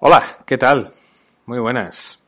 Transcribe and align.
Hola, 0.00 0.38
¿qué 0.44 0.58
tal? 0.58 0.92
Muy 1.46 1.60
buenas. 1.60 2.20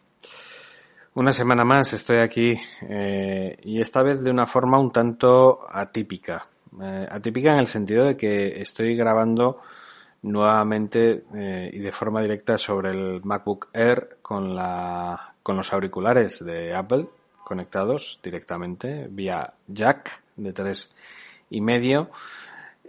Una 1.14 1.32
semana 1.32 1.64
más 1.64 1.92
estoy 1.92 2.18
aquí 2.18 2.56
eh, 2.82 3.58
y 3.64 3.80
esta 3.80 4.02
vez 4.02 4.22
de 4.22 4.30
una 4.30 4.46
forma 4.46 4.78
un 4.78 4.92
tanto 4.92 5.66
atípica. 5.68 6.46
Eh, 6.80 7.08
atípica 7.10 7.52
en 7.52 7.58
el 7.58 7.66
sentido 7.66 8.04
de 8.04 8.16
que 8.16 8.60
estoy 8.60 8.94
grabando 8.94 9.62
nuevamente 10.22 11.24
eh, 11.34 11.68
y 11.72 11.80
de 11.80 11.90
forma 11.90 12.22
directa 12.22 12.56
sobre 12.56 12.90
el 12.90 13.24
MacBook 13.24 13.68
Air 13.72 14.18
con, 14.22 14.54
la, 14.54 15.34
con 15.42 15.56
los 15.56 15.72
auriculares 15.72 16.44
de 16.44 16.72
Apple 16.72 17.08
conectados 17.44 18.20
directamente 18.22 19.08
vía 19.10 19.54
jack 19.66 20.22
de 20.36 20.52
tres 20.52 20.90
y 21.50 21.60
medio 21.60 22.10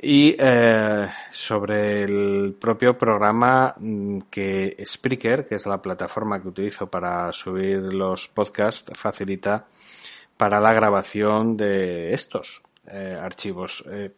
y 0.02 0.36
eh, 0.38 1.10
sobre 1.32 2.04
el 2.04 2.56
propio 2.60 2.98
programa 2.98 3.74
mm, 3.80 4.20
que 4.30 4.78
Spreaker, 4.86 5.48
que 5.48 5.56
es 5.56 5.66
la 5.66 5.82
plataforma 5.82 6.42
que 6.42 6.50
utilizo 6.50 6.88
para 6.88 7.32
subir 7.34 7.78
los 7.94 8.28
podcasts, 8.28 8.92
facilita 8.94 9.66
para 10.36 10.60
la 10.60 10.74
grabación 10.74 11.58
de 11.58 12.14
estos 12.14 12.62
eh, 12.86 13.18
archivos. 13.20 13.84
Eh, 13.90 14.12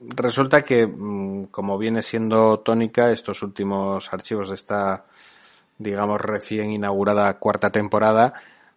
resulta 0.00 0.60
que, 0.60 0.86
mm, 0.86 1.46
como 1.46 1.78
viene 1.78 2.02
siendo 2.02 2.60
tónica, 2.60 3.10
estos 3.10 3.42
últimos 3.42 4.12
archivos 4.12 4.50
de 4.50 4.56
esta, 4.56 5.06
digamos, 5.78 6.20
recién 6.20 6.70
inaugurada 6.70 7.38
cuarta 7.38 7.70
temporada, 7.70 8.34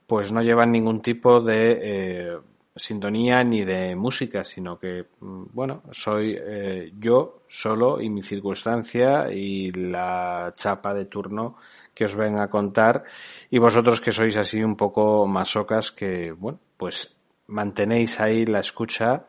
pues 0.08 0.32
no 0.32 0.42
llevan 0.42 0.72
ningún 0.72 1.02
tipo 1.02 1.42
de 1.42 2.40
sintonía 2.76 3.44
ni 3.44 3.64
de 3.64 3.96
música, 3.96 4.44
sino 4.44 4.78
que, 4.78 5.06
mm, 5.20 5.44
bueno, 5.54 5.84
soy 5.92 6.38
eh, 6.38 6.92
yo 7.00 7.44
solo 7.48 8.02
y 8.02 8.10
mi 8.10 8.22
circunstancia 8.22 9.32
y 9.32 9.72
la 9.72 10.54
chapa 10.56 10.94
de 10.94 11.06
turno 11.06 11.56
que 11.94 12.06
os 12.06 12.16
ven 12.16 12.38
a 12.38 12.50
contar 12.50 13.04
y 13.50 13.58
vosotros 13.58 14.02
que 14.02 14.12
sois 14.12 14.36
así 14.36 14.62
un 14.62 14.76
poco 14.76 15.26
masocas 15.26 15.92
que, 15.92 16.32
bueno, 16.32 16.60
pues 16.76 17.16
mantenéis 17.48 18.20
ahí 18.20 18.46
la 18.46 18.60
escucha. 18.60 19.26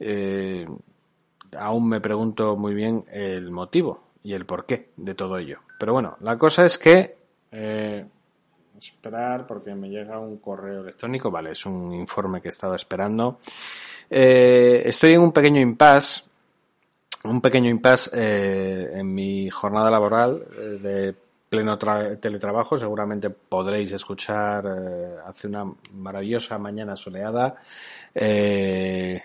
Eh, 0.00 0.64
aún 1.58 1.88
me 1.88 2.00
pregunto 2.00 2.56
muy 2.56 2.74
bien 2.74 3.04
el 3.12 3.50
motivo 3.50 4.04
y 4.22 4.32
el 4.32 4.46
porqué 4.46 4.88
de 4.96 5.14
todo 5.14 5.36
ello. 5.36 5.60
Pero 5.78 5.92
bueno, 5.92 6.16
la 6.20 6.38
cosa 6.38 6.64
es 6.64 6.78
que 6.78 7.16
eh, 7.52 8.06
esperar 8.88 9.46
porque 9.46 9.74
me 9.74 9.88
llega 9.88 10.18
un 10.18 10.38
correo 10.38 10.82
electrónico. 10.82 11.30
Vale, 11.30 11.50
es 11.50 11.66
un 11.66 11.92
informe 11.92 12.40
que 12.40 12.48
he 12.48 12.50
estado 12.50 12.74
esperando. 12.74 13.38
Eh, 14.10 14.82
estoy 14.84 15.14
en 15.14 15.20
un 15.20 15.32
pequeño 15.32 15.60
impasse, 15.60 16.22
un 17.24 17.40
pequeño 17.40 17.70
impasse 17.70 18.10
eh, 18.12 18.90
en 18.94 19.14
mi 19.14 19.48
jornada 19.50 19.90
laboral 19.90 20.44
eh, 20.58 20.78
de 20.80 21.14
pleno 21.48 21.78
teletrabajo. 21.78 22.76
Seguramente 22.76 23.30
podréis 23.30 23.92
escuchar 23.92 24.66
hace 25.24 25.46
una 25.46 25.64
maravillosa 25.92 26.58
mañana 26.58 26.96
soleada 26.96 27.54
de 28.12 29.22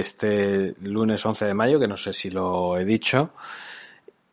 este 0.00 0.74
lunes 0.80 1.24
11 1.24 1.46
de 1.46 1.54
mayo, 1.54 1.78
que 1.78 1.86
no 1.86 1.96
sé 1.96 2.12
si 2.12 2.30
lo 2.30 2.76
he 2.76 2.84
dicho. 2.84 3.30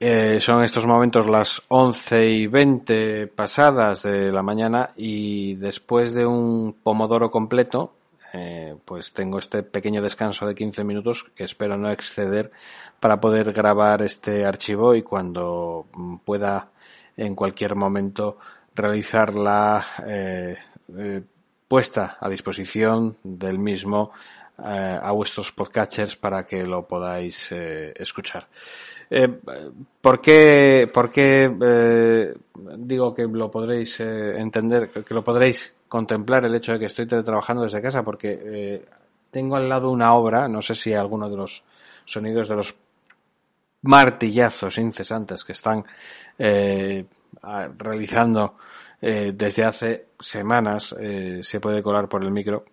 Eh, 0.01 0.39
son 0.39 0.63
estos 0.63 0.85
momentos 0.85 1.27
las 1.27 1.61
11 1.67 2.29
y 2.29 2.47
20 2.47 3.27
pasadas 3.27 4.03
de 4.03 4.31
la 4.31 4.41
mañana 4.41 4.91
y 4.95 5.55
después 5.55 6.13
de 6.13 6.25
un 6.25 6.77
pomodoro 6.81 7.29
completo, 7.29 7.95
eh, 8.31 8.77
pues 8.85 9.11
tengo 9.11 9.39
este 9.39 9.61
pequeño 9.61 10.01
descanso 10.01 10.47
de 10.47 10.55
15 10.55 10.85
minutos 10.85 11.25
que 11.35 11.43
espero 11.43 11.75
no 11.75 11.91
exceder 11.91 12.49
para 13.01 13.19
poder 13.19 13.51
grabar 13.51 14.01
este 14.01 14.45
archivo 14.45 14.95
y 14.95 15.01
cuando 15.01 15.87
pueda 16.23 16.69
en 17.17 17.35
cualquier 17.35 17.75
momento 17.75 18.37
realizar 18.73 19.35
la 19.35 19.85
eh, 20.07 20.57
puesta 21.67 22.17
a 22.21 22.29
disposición 22.29 23.17
del 23.21 23.59
mismo 23.59 24.11
a 24.61 25.11
vuestros 25.11 25.51
podcatchers 25.51 26.15
para 26.15 26.45
que 26.45 26.65
lo 26.65 26.87
podáis 26.87 27.51
escuchar. 27.51 28.47
Eh, 29.09 29.27
¿Por 30.01 30.21
qué, 30.21 30.89
por 30.93 31.09
qué 31.09 31.51
eh, 31.61 32.33
digo 32.77 33.13
que 33.13 33.23
lo 33.23 33.49
podréis 33.49 33.99
eh, 34.01 34.39
entender, 34.39 34.89
que 34.89 35.13
lo 35.13 35.23
podréis 35.23 35.75
contemplar 35.87 36.45
el 36.45 36.53
hecho 36.53 36.73
de 36.73 36.79
que 36.79 36.85
estoy 36.85 37.07
trabajando 37.07 37.63
desde 37.63 37.81
casa? 37.81 38.03
Porque 38.03 38.39
eh, 38.41 38.85
tengo 39.31 39.55
al 39.55 39.67
lado 39.67 39.89
una 39.89 40.13
obra, 40.13 40.47
no 40.47 40.61
sé 40.61 40.75
si 40.75 40.93
alguno 40.93 41.27
de 41.29 41.37
los 41.37 41.63
sonidos 42.05 42.47
de 42.49 42.55
los 42.55 42.75
martillazos 43.81 44.77
incesantes 44.77 45.43
que 45.43 45.53
están 45.53 45.83
eh, 46.37 47.05
realizando 47.77 48.57
eh, 49.01 49.31
desde 49.33 49.63
hace 49.63 50.07
semanas 50.19 50.93
eh, 50.99 51.39
se 51.41 51.59
puede 51.59 51.81
colar 51.81 52.07
por 52.07 52.23
el 52.23 52.31
micro. 52.31 52.65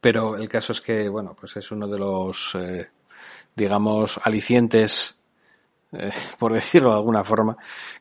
Pero 0.00 0.36
el 0.36 0.48
caso 0.48 0.72
es 0.72 0.80
que, 0.80 1.08
bueno, 1.08 1.36
pues 1.38 1.56
es 1.56 1.70
uno 1.70 1.86
de 1.86 1.98
los 1.98 2.54
eh, 2.54 2.88
digamos, 3.54 4.20
alicientes, 4.22 5.20
eh, 5.92 6.10
por 6.38 6.52
decirlo 6.52 6.90
de 6.90 6.96
alguna 6.96 7.24
forma, 7.24 7.56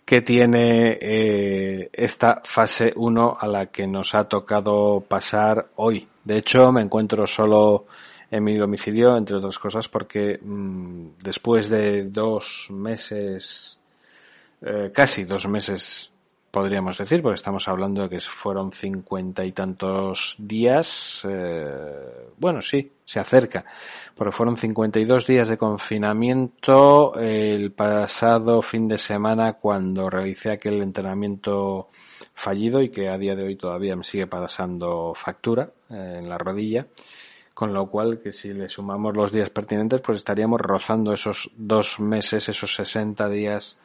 que 0.06 0.22
tiene 0.22 0.98
eh, 1.02 1.90
esta 1.94 2.42
fase 2.44 2.94
1 2.96 3.38
a 3.40 3.48
la 3.48 3.66
que 3.68 3.88
nos 3.88 4.16
ha 4.16 4.28
tocado 4.28 5.04
pasar 5.08 5.70
hoy. 5.76 6.08
De 6.24 6.38
hecho, 6.38 6.72
me 6.72 6.82
encuentro 6.82 7.26
solo 7.28 7.86
en 8.32 8.44
mi 8.44 8.56
domicilio, 8.56 9.18
entre 9.18 9.38
otras 9.38 9.58
cosas, 9.58 9.88
porque 9.90 10.40
mmm, 10.42 11.10
después 11.22 11.70
de 11.70 12.04
dos 12.04 12.68
meses, 12.70 13.80
eh, 14.62 14.92
casi 14.94 15.24
dos 15.24 15.48
meses 15.48 16.09
podríamos 16.52 16.98
decir, 16.98 17.22
porque 17.22 17.36
estamos 17.36 17.68
hablando 17.68 18.04
de 18.04 18.10
que 18.10 18.20
fueron 18.20 18.72
cincuenta 18.72 19.46
y 19.46 19.52
tantos 19.52 20.36
días, 20.38 21.26
eh, 21.30 22.30
bueno, 22.38 22.62
sí, 22.62 22.92
se 23.06 23.20
acerca, 23.20 23.66
porque 24.16 24.32
fueron 24.32 24.58
cincuenta 24.58 25.00
y 25.00 25.06
dos 25.06 25.28
días 25.28 25.48
de 25.48 25.58
confinamiento 25.58 27.14
el 27.20 27.72
pasado 27.72 28.62
fin 28.62 28.88
de 28.88 28.98
semana 28.98 29.54
cuando 29.54 30.10
realicé 30.10 30.52
aquel 30.52 30.82
entrenamiento 30.82 31.90
fallido 32.34 32.82
y 32.82 32.90
que 32.90 33.10
a 33.10 33.18
día 33.18 33.36
de 33.36 33.44
hoy 33.44 33.56
todavía 33.56 33.96
me 33.96 34.04
sigue 34.04 34.28
pasando 34.28 35.14
factura 35.16 35.70
eh, 35.90 36.18
en 36.20 36.30
la 36.30 36.38
rodilla, 36.38 36.88
con 37.54 37.74
lo 37.74 37.88
cual 37.90 38.20
que 38.20 38.32
si 38.32 38.54
le 38.54 38.70
sumamos 38.70 39.16
los 39.16 39.32
días 39.32 39.50
pertinentes 39.50 40.02
pues 40.02 40.20
estaríamos 40.20 40.62
rozando 40.62 41.14
esos 41.14 41.52
dos 41.56 42.00
meses, 42.00 42.50
esos 42.50 42.74
sesenta 42.74 43.28
días 43.30 43.78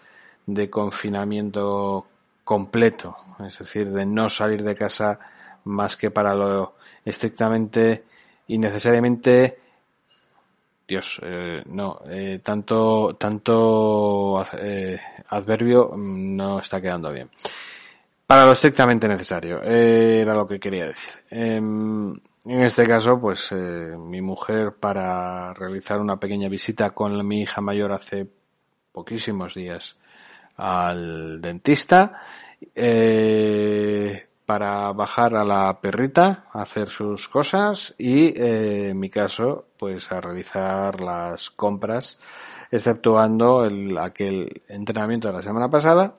de 0.47 0.71
confinamiento 0.71 2.07
completo, 2.45 3.17
es 3.45 3.59
decir, 3.59 3.91
de 3.91 4.07
no 4.07 4.29
salir 4.29 4.63
de 4.63 4.75
casa 4.75 5.19
más 5.65 5.97
que 5.97 6.11
para 6.11 6.35
lo 6.35 6.75
estrictamente 7.05 8.05
y 8.47 8.59
necesariamente 8.59 9.59
Dios, 10.87 11.19
eh, 11.23 11.63
no, 11.67 12.01
eh, 12.09 12.41
tanto, 12.45 13.17
tanto 13.19 14.45
eh, 14.53 15.01
adverbio 15.29 15.95
no 15.97 16.59
está 16.59 16.81
quedando 16.81 17.11
bien. 17.11 17.31
Para 18.27 18.45
lo 18.45 18.53
estrictamente 18.53 19.09
necesario, 19.09 19.63
eh, 19.63 20.21
era 20.21 20.35
lo 20.35 20.47
que 20.47 20.61
quería 20.61 20.87
decir. 20.87 21.15
en 21.31 22.21
este 22.45 22.87
caso, 22.87 23.19
pues 23.19 23.53
mi 23.53 24.21
mujer 24.21 24.75
para 24.79 25.55
realizar 25.55 26.01
una 26.01 26.19
pequeña 26.19 26.49
visita 26.49 26.91
con 26.91 27.27
mi 27.27 27.43
hija 27.43 27.63
mayor 27.63 27.93
hace 27.93 28.27
poquísimos 28.93 29.55
días 29.55 29.99
al 30.57 31.41
dentista 31.41 32.21
eh, 32.75 34.27
para 34.47 34.93
bajar 34.93 35.35
a 35.37 35.45
la 35.45 35.81
perrita 35.81 36.47
a 36.53 36.63
hacer 36.63 36.89
sus 36.89 37.29
cosas 37.29 37.95
y 37.99 38.27
eh, 38.27 38.91
en 38.91 38.99
mi 38.99 39.11
caso 39.11 39.67
pues 39.79 40.11
a 40.13 40.21
realizar 40.21 41.01
las 41.01 41.51
compras 41.51 42.19
exceptuando 42.71 43.65
el, 43.65 43.97
aquel 43.99 44.63
entrenamiento 44.69 45.29
de 45.29 45.35
la 45.35 45.43
semana 45.43 45.71
pasada 45.71 46.15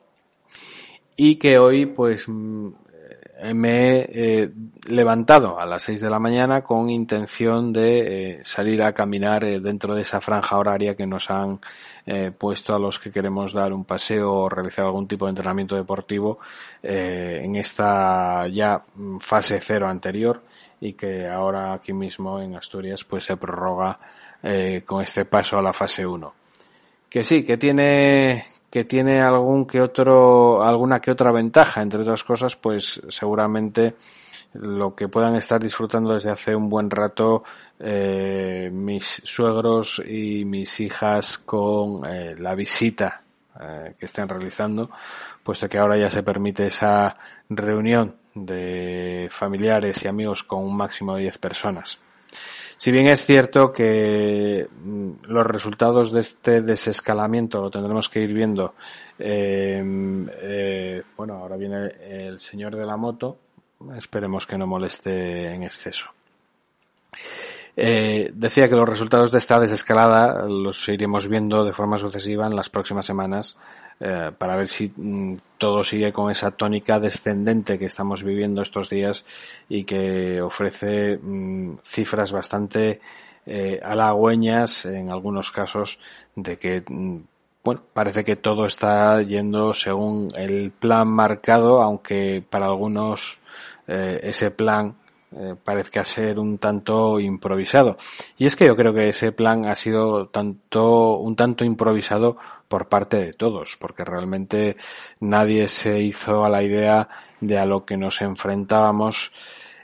y 1.15 1.35
que 1.35 1.57
hoy 1.57 1.85
pues 1.85 2.27
me 3.53 3.99
he 3.99 4.09
eh, 4.43 4.51
levantado 4.88 5.59
a 5.59 5.65
las 5.65 5.83
6 5.83 6.01
de 6.01 6.09
la 6.09 6.19
mañana 6.19 6.61
con 6.61 6.89
intención 6.89 7.73
de 7.73 7.99
eh, 8.38 8.39
salir 8.43 8.81
a 8.81 8.93
caminar 8.93 9.43
eh, 9.43 9.59
dentro 9.59 9.93
de 9.93 10.01
esa 10.01 10.21
franja 10.21 10.57
horaria 10.57 10.95
que 10.95 11.05
nos 11.05 11.29
han 11.29 11.59
eh, 12.05 12.31
puesto 12.37 12.75
a 12.75 12.79
los 12.79 12.99
que 12.99 13.11
queremos 13.11 13.53
dar 13.53 13.73
un 13.73 13.85
paseo 13.85 14.31
o 14.31 14.49
realizar 14.49 14.85
algún 14.85 15.07
tipo 15.07 15.25
de 15.25 15.31
entrenamiento 15.31 15.75
deportivo 15.75 16.39
eh, 16.83 17.41
en 17.43 17.55
esta 17.55 18.47
ya 18.47 18.83
fase 19.19 19.59
cero 19.59 19.87
anterior 19.87 20.43
y 20.79 20.93
que 20.93 21.27
ahora 21.27 21.73
aquí 21.73 21.93
mismo 21.93 22.39
en 22.39 22.55
Asturias 22.55 23.03
pues 23.03 23.23
se 23.23 23.37
prorroga 23.37 23.99
eh, 24.43 24.83
con 24.85 25.01
este 25.01 25.25
paso 25.25 25.57
a 25.57 25.61
la 25.61 25.73
fase 25.73 26.05
1. 26.05 26.33
Que 27.09 27.23
sí, 27.23 27.43
que 27.43 27.57
tiene 27.57 28.45
que 28.69 28.83
tiene 28.83 29.21
algún 29.21 29.65
que 29.65 29.79
otro, 29.79 30.61
alguna 30.61 30.99
que 30.99 31.09
otra 31.09 31.31
ventaja, 31.31 31.81
entre 31.81 32.01
otras 32.01 32.25
cosas, 32.25 32.57
pues 32.57 33.01
seguramente 33.07 33.95
lo 34.61 34.95
que 34.95 35.07
puedan 35.07 35.35
estar 35.35 35.61
disfrutando 35.61 36.13
desde 36.13 36.31
hace 36.31 36.55
un 36.55 36.69
buen 36.69 36.89
rato 36.89 37.43
eh, 37.79 38.69
mis 38.71 39.21
suegros 39.23 40.01
y 40.05 40.45
mis 40.45 40.79
hijas 40.79 41.37
con 41.39 42.05
eh, 42.05 42.35
la 42.37 42.55
visita 42.55 43.21
eh, 43.59 43.93
que 43.99 44.05
estén 44.05 44.29
realizando, 44.29 44.89
puesto 45.43 45.67
que 45.67 45.77
ahora 45.77 45.97
ya 45.97 46.09
se 46.09 46.23
permite 46.23 46.67
esa 46.67 47.17
reunión 47.49 48.15
de 48.33 49.27
familiares 49.29 50.03
y 50.03 50.07
amigos 50.07 50.43
con 50.43 50.63
un 50.63 50.75
máximo 50.75 51.15
de 51.15 51.23
10 51.23 51.37
personas. 51.37 51.99
Si 52.77 52.91
bien 52.91 53.07
es 53.07 53.25
cierto 53.25 53.71
que 53.71 54.67
mm, 54.69 55.11
los 55.27 55.45
resultados 55.45 56.11
de 56.11 56.19
este 56.19 56.61
desescalamiento 56.61 57.61
lo 57.61 57.71
tendremos 57.71 58.09
que 58.09 58.21
ir 58.21 58.33
viendo, 58.33 58.75
eh, 59.17 61.01
bueno, 61.15 61.35
ahora 61.35 61.55
viene 61.55 61.91
el 62.01 62.39
señor 62.39 62.75
de 62.75 62.85
la 62.85 62.97
moto, 62.97 63.37
esperemos 63.95 64.45
que 64.48 64.57
no 64.57 64.68
moleste 64.68 65.54
en 65.54 65.63
exceso. 65.63 66.10
Eh, 67.77 68.31
decía 68.33 68.69
que 68.69 68.75
los 68.75 68.88
resultados 68.88 69.31
de 69.31 69.38
esta 69.38 69.60
desescalada 69.60 70.48
los 70.48 70.88
iremos 70.88 71.27
viendo 71.27 71.66
de 71.66 71.74
forma 71.74 71.98
sucesiva 71.98 72.48
en 72.48 72.56
las 72.56 72.69
próximas 72.69 73.06
semanas 73.06 73.57
eh, 74.00 74.31
para 74.38 74.56
ver 74.56 74.69
si 74.69 74.92
mm, 74.95 75.36
todo 75.57 75.83
sigue 75.83 76.13
con 76.13 76.31
esa 76.31 76.51
tónica 76.51 77.00
descendente 77.00 77.77
que 77.77 77.86
estamos 77.86 78.24
viviendo 78.24 78.62
estos 78.62 78.89
días 78.89 79.25
y 79.68 79.83
que 79.83 80.42
ofrece 80.42 81.18
mm, 81.18 81.80
cifras 81.83 82.31
bastante 82.31 83.01
eh, 83.45 83.80
halagüeñas 83.83 84.86
en 84.86 85.12
algunos 85.12 85.51
casos 85.51 86.00
de 86.36 86.57
que 86.57 86.83
mm, 86.88 87.18
bueno, 87.65 87.81
parece 87.94 88.23
que 88.23 88.35
todo 88.35 88.67
está 88.67 89.23
yendo 89.23 89.73
según 89.73 90.29
el 90.35 90.71
plan 90.71 91.07
marcado, 91.07 91.81
aunque 91.81 92.44
para 92.47 92.67
algunos 92.67 93.39
eh, 93.88 94.19
ese 94.21 94.51
plan 94.51 94.95
eh, 95.31 95.56
parezca 95.63 96.06
ser 96.06 96.38
un 96.38 96.59
tanto 96.59 97.19
improvisado. 97.19 97.97
Y 98.38 98.45
es 98.45 98.56
que 98.56 98.67
yo 98.67 98.75
creo 98.75 98.94
que 98.94 99.09
ese 99.09 99.31
plan 99.31 99.65
ha 99.65 99.73
sido 99.73 100.27
tanto, 100.27 101.17
un 101.17 101.35
tanto 101.35 101.65
improvisado 101.65 102.38
por 102.67 102.88
parte 102.88 103.17
de 103.17 103.33
todos, 103.33 103.77
porque 103.79 104.06
realmente 104.06 104.77
nadie 105.19 105.67
se 105.67 106.00
hizo 106.00 106.45
a 106.45 106.50
la 106.50 106.62
idea 106.62 107.09
de 107.41 107.57
a 107.57 107.65
lo 107.65 107.83
que 107.83 107.97
nos 107.97 108.21
enfrentábamos 108.21 109.31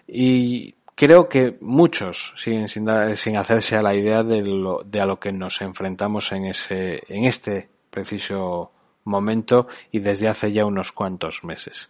y 0.07 0.75
creo 0.95 1.27
que 1.27 1.57
muchos 1.61 2.33
siguen 2.37 2.67
sin, 2.67 2.87
sin 3.15 3.37
hacerse 3.37 3.77
a 3.77 3.81
la 3.81 3.93
idea 3.93 4.23
de, 4.23 4.43
lo, 4.43 4.83
de 4.83 5.01
a 5.01 5.05
lo 5.05 5.19
que 5.19 5.31
nos 5.31 5.61
enfrentamos 5.61 6.31
en 6.31 6.45
ese, 6.45 7.03
en 7.07 7.25
este 7.25 7.69
preciso 7.89 8.71
momento 9.05 9.67
y 9.91 9.99
desde 9.99 10.27
hace 10.27 10.51
ya 10.51 10.65
unos 10.65 10.91
cuantos 10.91 11.43
meses. 11.43 11.89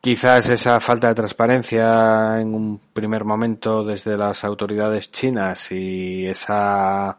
Quizás 0.00 0.48
esa 0.50 0.80
falta 0.80 1.08
de 1.08 1.14
transparencia 1.14 2.38
en 2.38 2.54
un 2.54 2.78
primer 2.92 3.24
momento 3.24 3.84
desde 3.84 4.16
las 4.16 4.44
autoridades 4.44 5.10
chinas 5.10 5.72
y 5.72 6.26
esa 6.26 7.18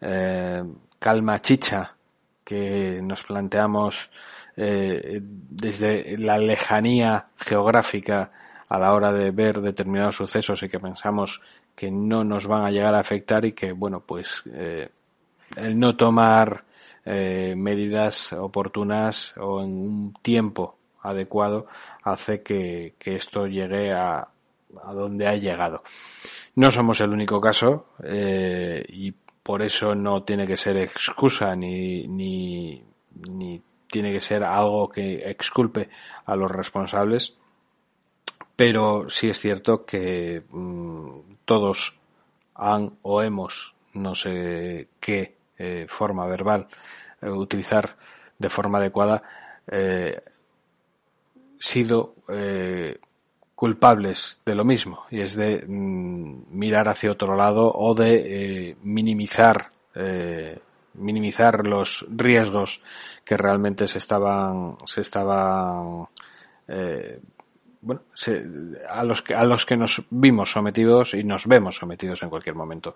eh, 0.00 0.64
calma 0.98 1.40
chicha 1.40 1.94
que 2.42 3.00
nos 3.02 3.22
planteamos 3.22 4.10
eh, 4.56 5.20
desde 5.22 6.18
la 6.18 6.38
lejanía 6.38 7.28
geográfica 7.36 8.32
a 8.68 8.78
la 8.78 8.92
hora 8.92 9.12
de 9.12 9.30
ver 9.30 9.60
determinados 9.60 10.16
sucesos 10.16 10.62
y 10.62 10.68
que 10.68 10.80
pensamos 10.80 11.40
que 11.74 11.90
no 11.90 12.24
nos 12.24 12.46
van 12.46 12.64
a 12.64 12.70
llegar 12.70 12.94
a 12.94 13.00
afectar 13.00 13.44
y 13.44 13.52
que, 13.52 13.72
bueno, 13.72 14.00
pues 14.00 14.42
eh, 14.52 14.88
el 15.56 15.78
no 15.78 15.96
tomar 15.96 16.64
medidas 17.06 18.32
oportunas 18.32 19.34
o 19.36 19.62
en 19.62 19.70
un 19.70 20.14
tiempo 20.22 20.78
adecuado 21.04 21.66
hace 22.02 22.42
que, 22.42 22.94
esto 23.04 23.46
llegue 23.46 23.92
a, 23.92 24.26
a, 24.82 24.92
donde 24.92 25.26
ha 25.28 25.36
llegado. 25.36 25.82
No 26.56 26.70
somos 26.70 27.00
el 27.00 27.10
único 27.10 27.40
caso 27.40 27.88
eh, 28.02 28.84
y 28.88 29.12
por 29.42 29.62
eso 29.62 29.94
no 29.94 30.22
tiene 30.22 30.46
que 30.46 30.56
ser 30.56 30.76
excusa 30.78 31.54
ni, 31.54 32.08
ni, 32.08 32.82
ni 33.30 33.62
tiene 33.90 34.12
que 34.12 34.20
ser 34.20 34.42
algo 34.42 34.88
que 34.88 35.28
exculpe 35.28 35.90
a 36.24 36.34
los 36.36 36.50
responsables, 36.50 37.36
pero 38.56 39.08
sí 39.08 39.28
es 39.28 39.40
cierto 39.40 39.84
que 39.84 40.42
mm, 40.50 41.36
todos 41.44 41.94
han 42.54 42.98
o 43.02 43.22
hemos, 43.22 43.74
no 43.94 44.14
sé 44.14 44.88
qué 45.00 45.36
eh, 45.58 45.86
forma 45.88 46.26
verbal, 46.26 46.68
eh, 47.20 47.30
utilizar 47.30 47.96
de 48.38 48.50
forma 48.50 48.78
adecuada, 48.78 49.22
eh, 49.66 50.20
sido 51.58 52.16
eh, 52.28 52.98
culpables 53.54 54.40
de 54.44 54.54
lo 54.54 54.64
mismo. 54.64 55.04
Y 55.10 55.20
es 55.20 55.34
de 55.36 55.64
mm, 55.66 56.44
mirar 56.50 56.88
hacia 56.88 57.12
otro 57.12 57.36
lado 57.36 57.70
o 57.72 57.94
de 57.94 58.76
minimizar 58.82 59.72
minimizar 60.94 61.68
los 61.68 62.04
riesgos 62.08 62.80
que 63.24 63.36
realmente 63.36 63.86
se 63.86 63.98
estaban 63.98 64.76
se 64.86 65.02
estaban 65.02 66.08
bueno, 67.84 68.00
a 68.88 69.04
los 69.04 69.20
que 69.20 69.34
a 69.34 69.44
los 69.44 69.66
que 69.66 69.76
nos 69.76 70.02
vimos 70.08 70.50
sometidos 70.50 71.12
y 71.14 71.22
nos 71.22 71.46
vemos 71.46 71.76
sometidos 71.76 72.22
en 72.22 72.30
cualquier 72.30 72.54
momento. 72.54 72.94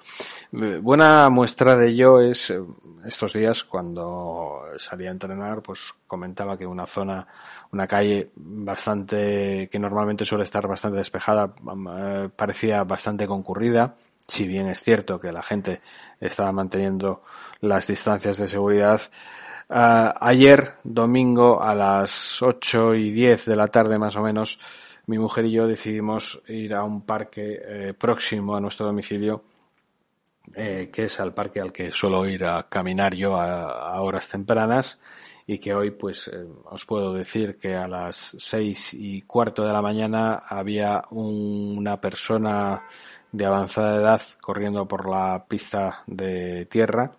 Buena 0.51 1.29
muestra 1.29 1.77
de 1.77 1.89
ello 1.89 2.21
es 2.21 2.51
eh, 2.51 2.61
estos 3.05 3.35
días 3.35 3.65
cuando 3.65 4.63
salía 4.79 5.11
a 5.11 5.13
entrenar, 5.13 5.63
pues 5.63 5.93
comentaba 6.07 6.57
que 6.57 6.67
una 6.67 6.87
zona, 6.87 7.27
una 7.71 7.87
calle 7.87 8.31
bastante 8.35 9.69
que 9.71 9.79
normalmente 9.79 10.25
suele 10.25 10.45
estar 10.45 10.67
bastante 10.67 10.97
despejada, 10.99 11.53
eh, 11.99 12.31
parecía 12.35 12.83
bastante 12.85 13.27
concurrida. 13.27 13.95
Si 14.27 14.47
bien 14.47 14.69
es 14.69 14.83
cierto 14.83 15.21
que 15.21 15.33
la 15.33 15.43
gente 15.43 15.81
estaba 16.21 16.53
manteniendo 16.53 17.23
las 17.61 17.87
distancias 17.87 18.39
de 18.39 18.49
seguridad, 18.49 19.01
Uh, 19.71 20.09
ayer, 20.21 20.77
domingo, 20.83 21.63
a 21.63 21.75
las 21.75 22.41
8 22.41 22.95
y 22.95 23.11
10 23.11 23.45
de 23.45 23.57
la 23.57 23.69
tarde 23.69 23.99
más 23.99 24.17
o 24.17 24.23
menos, 24.23 24.59
mi 25.07 25.19
mujer 25.19 25.45
y 25.45 25.53
yo 25.53 25.67
decidimos 25.67 26.43
ir 26.49 26.73
a 26.75 26.85
un 26.85 27.03
parque 27.03 27.61
eh, 27.63 27.93
próximo 27.93 28.57
a 28.57 28.61
nuestro 28.61 28.87
domicilio, 28.87 29.45
eh, 30.55 30.89
que 30.91 31.05
es 31.05 31.21
al 31.21 31.35
parque 31.35 31.61
al 31.61 31.71
que 31.71 31.91
suelo 31.91 32.27
ir 32.27 32.47
a 32.47 32.67
caminar 32.67 33.15
yo 33.15 33.37
a, 33.37 33.91
a 33.91 34.01
horas 34.01 34.27
tempranas 34.29 34.99
y 35.47 35.59
que 35.59 35.75
hoy 35.75 35.91
pues 35.91 36.29
eh, 36.29 36.47
os 36.65 36.87
puedo 36.87 37.13
decir 37.13 37.59
que 37.59 37.75
a 37.75 37.87
las 37.89 38.37
seis 38.39 38.95
y 38.95 39.21
cuarto 39.23 39.65
de 39.65 39.73
la 39.73 39.83
mañana 39.83 40.45
había 40.49 41.05
un, 41.11 41.77
una 41.77 42.01
persona 42.01 42.85
de 43.33 43.45
avanzada 43.45 43.97
edad 43.97 44.23
corriendo 44.41 44.89
por 44.89 45.09
la 45.09 45.45
pista 45.47 46.05
de 46.07 46.65
tierra 46.67 47.13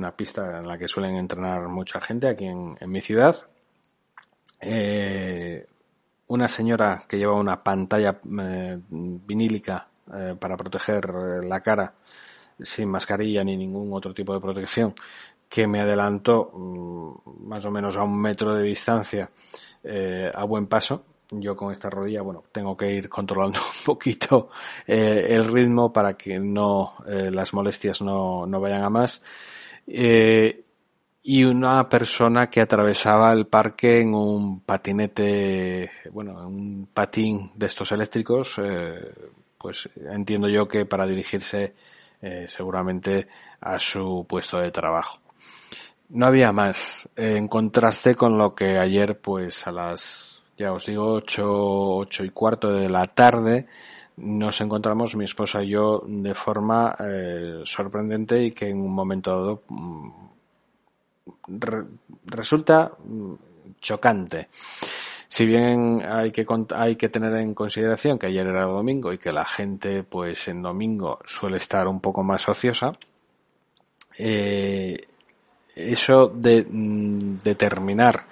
una 0.00 0.16
pista 0.16 0.58
en 0.58 0.66
la 0.66 0.78
que 0.78 0.88
suelen 0.88 1.16
entrenar 1.16 1.68
mucha 1.68 2.00
gente 2.00 2.26
aquí 2.26 2.46
en, 2.46 2.76
mi 2.86 3.02
ciudad. 3.02 3.36
Eh, 4.58 5.66
una 6.28 6.48
señora 6.48 7.02
que 7.06 7.18
lleva 7.18 7.34
una 7.34 7.62
pantalla 7.62 8.18
eh, 8.40 8.78
vinílica 8.88 9.86
eh, 10.14 10.34
para 10.40 10.56
proteger 10.56 11.04
la 11.44 11.60
cara 11.60 11.92
sin 12.58 12.88
mascarilla 12.88 13.44
ni 13.44 13.56
ningún 13.56 13.92
otro 13.92 14.14
tipo 14.14 14.32
de 14.32 14.40
protección 14.40 14.94
que 15.48 15.66
me 15.66 15.80
adelantó 15.80 16.50
mm, 16.54 17.46
más 17.46 17.64
o 17.66 17.70
menos 17.70 17.96
a 17.96 18.02
un 18.02 18.18
metro 18.18 18.54
de 18.54 18.62
distancia 18.62 19.30
a 20.34 20.44
buen 20.44 20.66
paso 20.66 21.04
yo 21.30 21.56
con 21.56 21.72
esta 21.72 21.88
rodilla, 21.88 22.20
bueno, 22.22 22.44
tengo 22.52 22.76
que 22.76 22.92
ir 22.92 23.08
controlando 23.08 23.58
un 23.78 23.84
poquito 23.84 24.50
el 24.86 25.44
ritmo 25.44 25.92
para 25.92 26.14
que 26.14 26.38
no 26.38 26.96
las 27.06 27.54
molestias 27.54 28.02
no, 28.02 28.46
no 28.46 28.60
vayan 28.60 28.82
a 28.82 28.90
más 28.90 29.22
eh, 29.92 30.64
y 31.22 31.44
una 31.44 31.88
persona 31.88 32.48
que 32.48 32.60
atravesaba 32.60 33.32
el 33.32 33.46
parque 33.46 34.00
en 34.00 34.14
un 34.14 34.60
patinete, 34.60 35.90
bueno, 36.12 36.40
en 36.40 36.46
un 36.46 36.88
patín 36.94 37.50
de 37.56 37.66
estos 37.66 37.90
eléctricos, 37.92 38.58
eh, 38.62 39.12
pues 39.58 39.90
entiendo 39.96 40.48
yo 40.48 40.68
que 40.68 40.86
para 40.86 41.06
dirigirse 41.06 41.74
eh, 42.22 42.46
seguramente 42.48 43.26
a 43.60 43.78
su 43.78 44.24
puesto 44.28 44.58
de 44.58 44.70
trabajo. 44.70 45.20
No 46.10 46.26
había 46.26 46.52
más, 46.52 47.08
en 47.16 47.48
contraste 47.48 48.14
con 48.14 48.38
lo 48.38 48.54
que 48.54 48.78
ayer, 48.78 49.20
pues 49.20 49.66
a 49.66 49.72
las, 49.72 50.42
ya 50.56 50.72
os 50.72 50.86
digo, 50.86 51.14
ocho, 51.14 51.46
ocho 51.48 52.24
y 52.24 52.30
cuarto 52.30 52.72
de 52.72 52.88
la 52.88 53.04
tarde, 53.06 53.66
nos 54.20 54.60
encontramos 54.60 55.16
mi 55.16 55.24
esposa 55.24 55.62
y 55.62 55.70
yo 55.70 56.02
de 56.06 56.34
forma 56.34 56.94
eh, 56.98 57.62
sorprendente 57.64 58.42
y 58.44 58.50
que 58.52 58.68
en 58.68 58.80
un 58.80 58.92
momento 58.92 59.30
dado 59.30 59.62
mm, 59.68 60.10
resulta 62.26 62.92
mm, 63.02 63.34
chocante. 63.80 64.48
Si 65.28 65.46
bien 65.46 66.02
hay 66.04 66.32
que 66.32 66.44
hay 66.74 66.96
que 66.96 67.08
tener 67.08 67.34
en 67.36 67.54
consideración 67.54 68.18
que 68.18 68.26
ayer 68.26 68.46
era 68.46 68.64
domingo 68.64 69.12
y 69.12 69.18
que 69.18 69.32
la 69.32 69.44
gente 69.44 70.02
pues 70.02 70.48
en 70.48 70.60
domingo 70.60 71.20
suele 71.24 71.58
estar 71.58 71.86
un 71.86 72.00
poco 72.00 72.22
más 72.22 72.48
ociosa, 72.48 72.92
eh, 74.18 75.06
eso 75.74 76.28
de 76.28 76.66
mm, 76.68 77.38
determinar 77.38 78.26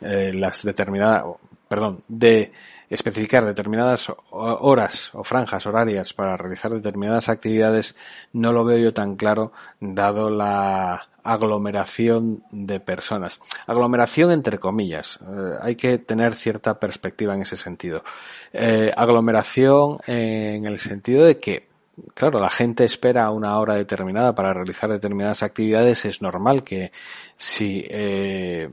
eh, 0.00 0.32
las 0.32 0.62
determinadas 0.62 1.24
perdón, 1.68 2.02
de 2.08 2.52
especificar 2.90 3.44
determinadas 3.44 4.12
horas 4.30 5.10
o 5.14 5.24
franjas 5.24 5.66
horarias 5.66 6.12
para 6.12 6.36
realizar 6.36 6.72
determinadas 6.72 7.28
actividades, 7.28 7.94
no 8.32 8.52
lo 8.52 8.64
veo 8.64 8.78
yo 8.78 8.94
tan 8.94 9.16
claro 9.16 9.52
dado 9.80 10.30
la 10.30 11.08
aglomeración 11.22 12.44
de 12.50 12.80
personas. 12.80 13.40
Aglomeración 13.66 14.30
entre 14.30 14.58
comillas. 14.58 15.18
Eh, 15.22 15.58
hay 15.62 15.74
que 15.74 15.98
tener 15.98 16.34
cierta 16.34 16.78
perspectiva 16.78 17.34
en 17.34 17.42
ese 17.42 17.56
sentido. 17.56 18.04
Eh, 18.52 18.92
aglomeración 18.94 19.98
en 20.06 20.66
el 20.66 20.78
sentido 20.78 21.24
de 21.24 21.38
que 21.38 21.74
claro, 22.14 22.40
la 22.40 22.50
gente 22.50 22.84
espera 22.84 23.30
una 23.30 23.58
hora 23.58 23.74
determinada 23.74 24.34
para 24.34 24.52
realizar 24.52 24.90
determinadas 24.90 25.42
actividades, 25.42 26.04
es 26.04 26.22
normal 26.22 26.64
que 26.64 26.92
si 27.36 27.84
eh, 27.88 28.70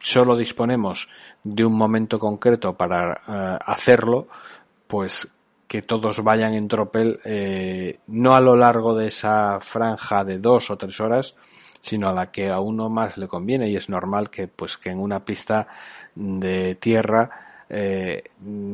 solo 0.00 0.36
disponemos 0.36 1.08
de 1.44 1.64
un 1.64 1.74
momento 1.74 2.18
concreto 2.18 2.74
para 2.74 3.12
eh, 3.12 3.58
hacerlo, 3.64 4.26
pues 4.86 5.28
que 5.68 5.82
todos 5.82 6.22
vayan 6.22 6.54
en 6.54 6.68
tropel, 6.68 7.20
eh, 7.24 7.98
no 8.08 8.34
a 8.34 8.40
lo 8.40 8.56
largo 8.56 8.96
de 8.96 9.08
esa 9.08 9.60
franja 9.60 10.24
de 10.24 10.38
dos 10.38 10.70
o 10.70 10.76
tres 10.76 11.00
horas, 11.00 11.34
sino 11.80 12.08
a 12.08 12.12
la 12.12 12.30
que 12.30 12.48
a 12.48 12.60
uno 12.60 12.88
más 12.88 13.18
le 13.18 13.28
conviene 13.28 13.68
y 13.68 13.76
es 13.76 13.88
normal 13.88 14.30
que 14.30 14.48
pues 14.48 14.78
que 14.78 14.90
en 14.90 14.98
una 14.98 15.24
pista 15.24 15.68
de 16.14 16.76
tierra 16.76 17.30
eh, 17.68 18.22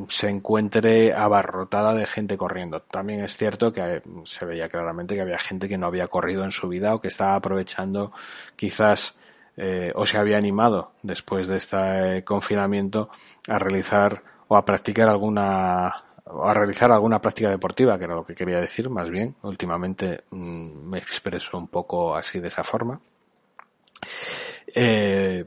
se 0.08 0.28
encuentre 0.28 1.12
abarrotada 1.12 1.94
de 1.94 2.06
gente 2.06 2.36
corriendo. 2.36 2.82
También 2.82 3.22
es 3.24 3.36
cierto 3.36 3.72
que 3.72 4.02
se 4.24 4.44
veía 4.44 4.68
claramente 4.68 5.14
que 5.14 5.22
había 5.22 5.38
gente 5.38 5.68
que 5.68 5.78
no 5.78 5.86
había 5.86 6.06
corrido 6.06 6.44
en 6.44 6.50
su 6.50 6.68
vida 6.68 6.94
o 6.94 7.00
que 7.00 7.08
estaba 7.08 7.34
aprovechando 7.34 8.12
quizás 8.56 9.16
eh, 9.56 9.92
o 9.94 10.06
se 10.06 10.18
había 10.18 10.38
animado 10.38 10.92
después 11.02 11.48
de 11.48 11.56
este 11.56 12.24
confinamiento 12.24 13.10
a 13.48 13.58
realizar 13.58 14.22
o 14.48 14.56
a 14.56 14.64
practicar 14.64 15.08
alguna 15.08 16.04
o 16.24 16.48
a 16.48 16.54
realizar 16.54 16.92
alguna 16.92 17.20
práctica 17.20 17.50
deportiva, 17.50 17.98
que 17.98 18.04
era 18.04 18.14
lo 18.14 18.24
que 18.24 18.34
quería 18.34 18.60
decir, 18.60 18.88
más 18.88 19.10
bien. 19.10 19.34
Últimamente 19.42 20.24
mm, 20.30 20.88
me 20.88 20.98
expreso 20.98 21.58
un 21.58 21.68
poco 21.68 22.14
así 22.14 22.38
de 22.38 22.48
esa 22.48 22.62
forma. 22.62 23.00
Eh, 24.74 25.44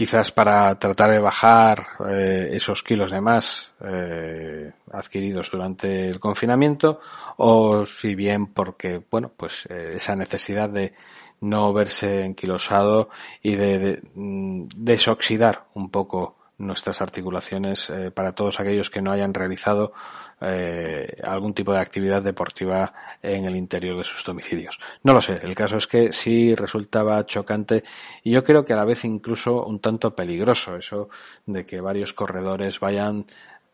quizás 0.00 0.30
para 0.30 0.78
tratar 0.78 1.10
de 1.10 1.18
bajar 1.18 1.88
eh, 2.08 2.48
esos 2.52 2.82
kilos 2.82 3.10
de 3.10 3.20
más 3.20 3.74
eh, 3.84 4.72
adquiridos 4.90 5.50
durante 5.50 6.08
el 6.08 6.18
confinamiento 6.18 7.00
o 7.36 7.84
si 7.84 8.14
bien 8.14 8.46
porque 8.46 9.02
bueno 9.10 9.30
pues 9.36 9.66
eh, 9.68 9.92
esa 9.96 10.16
necesidad 10.16 10.70
de 10.70 10.94
no 11.40 11.72
verse 11.72 12.24
enquilosado 12.24 13.08
y 13.42 13.54
de, 13.54 14.02
mm, 14.14 14.68
desoxidar 14.76 15.66
un 15.74 15.90
poco 15.90 16.36
nuestras 16.58 17.00
articulaciones 17.00 17.90
para 18.14 18.34
todos 18.34 18.60
aquellos 18.60 18.90
que 18.90 19.00
no 19.00 19.12
hayan 19.12 19.32
realizado 19.32 19.94
eh, 20.42 21.20
algún 21.22 21.52
tipo 21.52 21.70
de 21.70 21.80
actividad 21.80 22.22
deportiva 22.22 22.94
en 23.20 23.44
el 23.44 23.56
interior 23.56 23.98
de 23.98 24.04
sus 24.04 24.24
domicilios. 24.24 24.80
No 25.02 25.12
lo 25.12 25.20
sé, 25.20 25.34
el 25.34 25.54
caso 25.54 25.76
es 25.76 25.86
que 25.86 26.14
sí 26.14 26.54
resultaba 26.54 27.26
chocante 27.26 27.84
y 28.22 28.30
yo 28.30 28.42
creo 28.42 28.64
que 28.64 28.72
a 28.72 28.76
la 28.76 28.86
vez 28.86 29.04
incluso 29.04 29.66
un 29.66 29.80
tanto 29.80 30.14
peligroso 30.14 30.76
eso 30.76 31.10
de 31.44 31.66
que 31.66 31.82
varios 31.82 32.14
corredores 32.14 32.80
vayan 32.80 33.26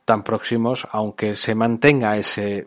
tan 0.05 0.25
próximos, 0.25 0.89
aunque 0.91 1.37
se 1.37 1.55
mantenga 1.55 2.17
ese 2.17 2.67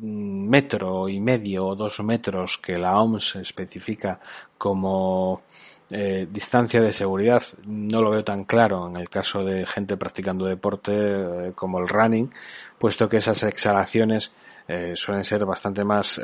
metro 0.00 1.08
y 1.08 1.20
medio 1.20 1.66
o 1.66 1.76
dos 1.76 2.00
metros 2.00 2.58
que 2.58 2.78
la 2.78 3.00
OMS 3.00 3.36
especifica 3.36 4.20
como 4.58 5.42
eh, 5.90 6.26
distancia 6.30 6.80
de 6.80 6.92
seguridad 6.92 7.42
no 7.66 8.02
lo 8.02 8.10
veo 8.10 8.24
tan 8.24 8.44
claro 8.44 8.88
en 8.88 8.96
el 8.96 9.08
caso 9.08 9.44
de 9.44 9.66
gente 9.66 9.96
practicando 9.96 10.46
deporte 10.46 10.92
eh, 10.92 11.52
como 11.54 11.78
el 11.78 11.88
running, 11.88 12.30
puesto 12.78 13.08
que 13.08 13.18
esas 13.18 13.42
exhalaciones 13.44 14.32
eh, 14.66 14.94
suelen 14.96 15.24
ser 15.24 15.44
bastante 15.44 15.84
más 15.84 16.20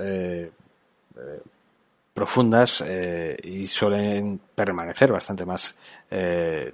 profundas 2.12 2.84
y 3.42 3.66
suelen 3.66 4.40
permanecer 4.54 5.12
bastante 5.12 5.44
más 5.44 5.74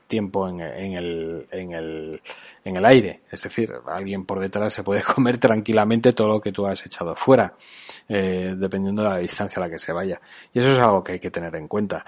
tiempo 0.06 0.48
en, 0.48 0.60
el, 0.60 1.46
en, 1.50 1.72
el, 1.72 2.20
en 2.64 2.76
el 2.76 2.84
aire. 2.84 3.20
Es 3.30 3.42
decir, 3.42 3.70
alguien 3.86 4.24
por 4.24 4.40
detrás 4.40 4.72
se 4.72 4.82
puede 4.82 5.02
comer 5.14 5.38
tranquilamente 5.38 6.12
todo 6.12 6.28
lo 6.28 6.40
que 6.40 6.52
tú 6.52 6.66
has 6.66 6.84
echado 6.86 7.14
fuera, 7.14 7.54
dependiendo 8.08 9.02
de 9.02 9.10
la 9.10 9.18
distancia 9.18 9.62
a 9.62 9.66
la 9.66 9.70
que 9.70 9.78
se 9.78 9.92
vaya. 9.92 10.20
Y 10.52 10.60
eso 10.60 10.72
es 10.72 10.78
algo 10.78 11.04
que 11.04 11.12
hay 11.12 11.20
que 11.20 11.30
tener 11.30 11.54
en 11.56 11.68
cuenta. 11.68 12.04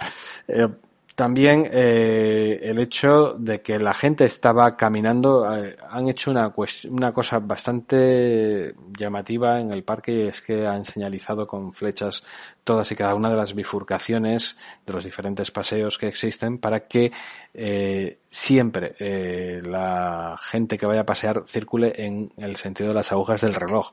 También 1.18 1.68
eh, 1.72 2.60
el 2.62 2.78
hecho 2.78 3.34
de 3.36 3.60
que 3.60 3.80
la 3.80 3.92
gente 3.92 4.24
estaba 4.24 4.76
caminando, 4.76 5.52
eh, 5.52 5.76
han 5.90 6.08
hecho 6.08 6.30
una, 6.30 6.54
una 6.90 7.12
cosa 7.12 7.40
bastante 7.40 8.72
llamativa 8.96 9.58
en 9.58 9.72
el 9.72 9.82
parque 9.82 10.12
y 10.12 10.28
es 10.28 10.40
que 10.40 10.64
han 10.64 10.84
señalizado 10.84 11.44
con 11.44 11.72
flechas 11.72 12.22
todas 12.62 12.92
y 12.92 12.94
cada 12.94 13.16
una 13.16 13.30
de 13.30 13.36
las 13.36 13.52
bifurcaciones 13.52 14.56
de 14.86 14.92
los 14.92 15.02
diferentes 15.02 15.50
paseos 15.50 15.98
que 15.98 16.06
existen 16.06 16.58
para 16.58 16.86
que 16.86 17.10
eh, 17.52 18.18
siempre 18.28 18.94
eh, 19.00 19.58
la 19.60 20.36
gente 20.40 20.78
que 20.78 20.86
vaya 20.86 21.00
a 21.00 21.06
pasear 21.06 21.42
circule 21.48 21.94
en 21.96 22.32
el 22.36 22.54
sentido 22.54 22.90
de 22.90 22.94
las 22.94 23.10
agujas 23.10 23.40
del 23.40 23.56
reloj. 23.56 23.90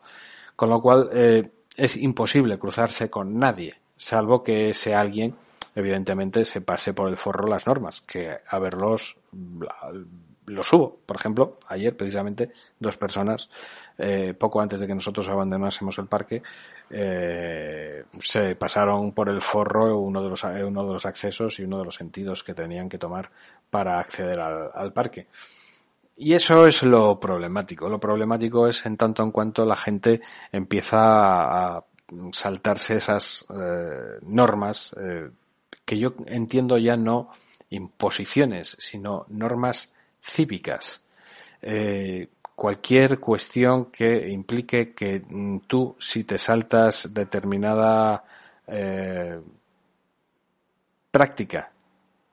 Con 0.56 0.70
lo 0.70 0.80
cual 0.80 1.10
eh, 1.12 1.50
es 1.76 1.98
imposible 1.98 2.60
cruzarse 2.60 3.10
con 3.10 3.36
nadie, 3.40 3.74
salvo 3.98 4.44
que 4.44 4.76
sea 4.76 5.02
alguien 5.02 5.34
evidentemente 5.76 6.46
se 6.46 6.62
pase 6.62 6.94
por 6.94 7.10
el 7.10 7.18
forro 7.18 7.48
las 7.48 7.68
normas, 7.68 8.02
que 8.02 8.38
a 8.48 8.60
verlos 8.60 9.18
los 10.48 10.72
hubo. 10.74 11.00
Por 11.06 11.18
ejemplo, 11.18 11.58
ayer 11.68 11.96
precisamente 11.96 12.52
dos 12.80 12.98
personas, 12.98 13.50
eh, 13.98 14.34
poco 14.38 14.62
antes 14.62 14.80
de 14.80 14.88
que 14.88 14.96
nosotros 14.96 15.28
abandonásemos 15.28 15.98
el 15.98 16.08
parque, 16.08 16.42
eh, 16.90 18.04
se 18.20 18.56
pasaron 18.56 19.12
por 19.12 19.30
el 19.30 19.42
forro 19.42 20.00
uno 20.00 20.22
de, 20.22 20.30
los, 20.30 20.44
uno 20.44 20.86
de 20.86 20.94
los 20.94 21.06
accesos 21.06 21.60
y 21.60 21.64
uno 21.64 21.80
de 21.80 21.86
los 21.86 21.96
sentidos 21.96 22.44
que 22.44 22.54
tenían 22.54 22.90
que 22.90 22.98
tomar 22.98 23.30
para 23.70 24.00
acceder 24.00 24.40
al, 24.40 24.94
parque. 24.94 25.28
Y 26.18 26.34
eso 26.34 26.66
es 26.66 26.84
lo 26.84 27.20
problemático. 27.20 27.90
Lo 27.90 28.00
problemático 28.00 28.68
es 28.68 28.86
en 28.86 28.96
tanto 28.96 29.24
en 29.24 29.32
cuanto 29.32 29.66
la 29.66 29.76
gente 29.76 30.22
empieza 30.52 31.76
a 31.76 31.84
saltarse 32.32 32.98
esas 32.98 33.46
eh, 33.50 34.20
normas 34.22 34.96
que 35.86 35.98
yo 35.98 36.16
entiendo 36.26 36.78
ya 36.78 36.98
no 36.98 37.30
imposiciones, 37.70 38.76
sino 38.80 39.26
normas 39.30 39.90
cívicas. 40.22 41.02
Eh, 41.62 42.28
cualquier 42.56 43.20
cuestión 43.20 43.86
que 43.86 44.30
implique 44.30 44.94
que 44.94 45.22
mm, 45.28 45.60
tú, 45.68 45.96
si 46.00 46.24
te 46.24 46.38
saltas 46.38 47.14
determinada 47.14 48.24
eh, 48.68 49.40
práctica 51.12 51.72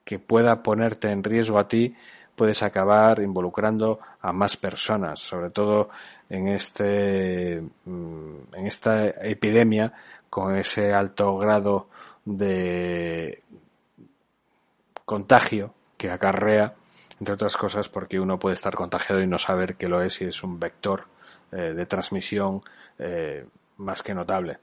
que 0.04 0.18
pueda 0.18 0.62
ponerte 0.62 1.10
en 1.10 1.22
riesgo 1.22 1.58
a 1.58 1.68
ti, 1.68 1.94
puedes 2.34 2.62
acabar 2.62 3.20
involucrando 3.20 4.00
a 4.20 4.32
más 4.32 4.56
personas, 4.56 5.20
sobre 5.20 5.50
todo 5.50 5.90
en 6.28 6.48
este 6.48 7.62
mm, 7.84 8.54
en 8.54 8.66
esta 8.66 9.06
epidemia 9.06 9.92
con 10.30 10.56
ese 10.56 10.92
alto 10.94 11.36
grado 11.36 11.88
de 12.24 13.42
contagio 15.04 15.74
que 15.96 16.10
acarrea, 16.10 16.74
entre 17.18 17.34
otras 17.34 17.56
cosas, 17.56 17.88
porque 17.88 18.18
uno 18.18 18.38
puede 18.38 18.54
estar 18.54 18.74
contagiado 18.74 19.22
y 19.22 19.26
no 19.26 19.38
saber 19.38 19.76
que 19.76 19.88
lo 19.88 20.02
es 20.02 20.20
y 20.20 20.24
es 20.24 20.42
un 20.42 20.58
vector 20.58 21.06
eh, 21.52 21.74
de 21.74 21.86
transmisión 21.86 22.62
eh, 22.98 23.46
más 23.76 24.02
que 24.02 24.14
notable. 24.14 24.58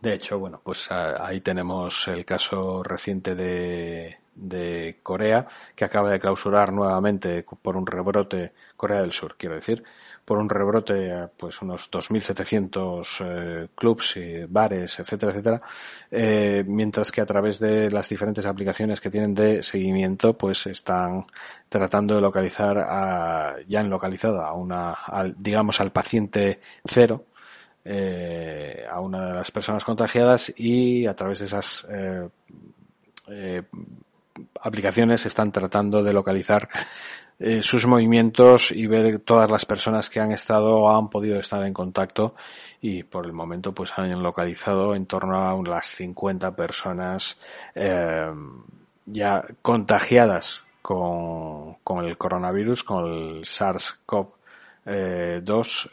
De 0.00 0.14
hecho, 0.14 0.38
bueno, 0.38 0.60
pues 0.62 0.90
ahí 0.90 1.40
tenemos 1.40 2.06
el 2.08 2.24
caso 2.24 2.82
reciente 2.82 3.34
de, 3.34 4.18
de 4.34 5.00
Corea, 5.02 5.46
que 5.74 5.84
acaba 5.84 6.10
de 6.10 6.20
clausurar 6.20 6.72
nuevamente 6.72 7.44
por 7.62 7.76
un 7.76 7.86
rebrote, 7.86 8.52
Corea 8.76 9.00
del 9.00 9.12
Sur, 9.12 9.36
quiero 9.36 9.56
decir, 9.56 9.82
por 10.28 10.36
un 10.36 10.50
rebrote, 10.50 11.30
pues 11.38 11.62
unos 11.62 11.90
2.700 11.90 13.24
eh, 13.24 13.68
clubs 13.74 14.18
y 14.18 14.44
bares, 14.44 15.00
etcétera, 15.00 15.32
etcétera, 15.32 15.62
eh, 16.10 16.62
mientras 16.66 17.10
que 17.10 17.22
a 17.22 17.24
través 17.24 17.58
de 17.58 17.90
las 17.90 18.10
diferentes 18.10 18.44
aplicaciones 18.44 19.00
que 19.00 19.08
tienen 19.08 19.32
de 19.32 19.62
seguimiento, 19.62 20.36
pues 20.36 20.66
están 20.66 21.24
tratando 21.70 22.16
de 22.16 22.20
localizar, 22.20 22.76
a, 22.76 23.56
ya 23.66 23.80
han 23.80 23.88
localizado 23.88 24.42
a 24.42 24.52
una, 24.52 24.92
al, 24.92 25.34
digamos, 25.38 25.80
al 25.80 25.92
paciente 25.92 26.60
cero, 26.84 27.24
eh, 27.86 28.84
a 28.86 29.00
una 29.00 29.24
de 29.24 29.32
las 29.32 29.50
personas 29.50 29.82
contagiadas 29.82 30.52
y 30.58 31.06
a 31.06 31.16
través 31.16 31.38
de 31.38 31.46
esas 31.46 31.86
eh, 31.88 32.28
eh, 33.28 33.62
aplicaciones 34.60 35.26
están 35.26 35.52
tratando 35.52 36.02
de 36.02 36.12
localizar 36.12 36.68
eh, 37.38 37.62
sus 37.62 37.86
movimientos 37.86 38.72
y 38.72 38.86
ver 38.86 39.20
todas 39.20 39.50
las 39.50 39.64
personas 39.64 40.10
que 40.10 40.20
han 40.20 40.32
estado 40.32 40.76
o 40.76 40.96
han 40.96 41.08
podido 41.08 41.38
estar 41.38 41.62
en 41.64 41.72
contacto 41.72 42.34
y 42.80 43.04
por 43.04 43.26
el 43.26 43.32
momento 43.32 43.72
pues 43.72 43.92
han 43.96 44.22
localizado 44.22 44.94
en 44.94 45.06
torno 45.06 45.36
a 45.36 45.54
unas 45.54 45.86
50 45.86 46.56
personas 46.56 47.38
eh, 47.74 48.28
ya 49.06 49.44
contagiadas 49.62 50.64
con, 50.82 51.76
el 52.04 52.16
coronavirus, 52.16 52.82
con 52.82 53.06
el 53.06 53.44
SARS-CoV. 53.44 54.32
2 55.42 55.90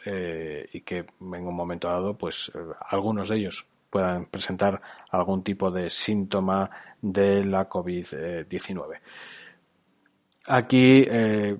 y 0.72 0.80
que 0.80 1.04
en 1.20 1.46
un 1.46 1.54
momento 1.54 1.86
dado 1.86 2.16
pues 2.16 2.50
algunos 2.88 3.28
de 3.28 3.36
ellos 3.36 3.66
puedan 3.90 4.26
presentar 4.26 4.80
algún 5.10 5.42
tipo 5.42 5.70
de 5.70 5.90
síntoma 5.90 6.70
de 7.00 7.44
la 7.44 7.68
COVID-19. 7.68 8.96
Aquí 10.46 11.04
eh, 11.08 11.56